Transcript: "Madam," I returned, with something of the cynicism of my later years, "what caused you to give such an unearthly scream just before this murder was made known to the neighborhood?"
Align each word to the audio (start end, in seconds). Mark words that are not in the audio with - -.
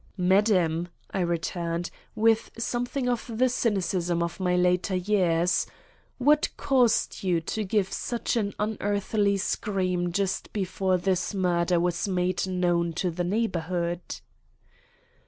"Madam," 0.17 0.87
I 1.11 1.19
returned, 1.19 1.91
with 2.15 2.49
something 2.57 3.07
of 3.07 3.29
the 3.37 3.47
cynicism 3.47 4.23
of 4.23 4.39
my 4.39 4.55
later 4.55 4.95
years, 4.95 5.67
"what 6.17 6.49
caused 6.57 7.21
you 7.21 7.39
to 7.41 7.63
give 7.63 7.93
such 7.93 8.35
an 8.35 8.55
unearthly 8.57 9.37
scream 9.37 10.11
just 10.11 10.51
before 10.53 10.97
this 10.97 11.35
murder 11.35 11.79
was 11.79 12.07
made 12.07 12.47
known 12.47 12.93
to 12.93 13.11
the 13.11 13.23
neighborhood?" 13.23 14.21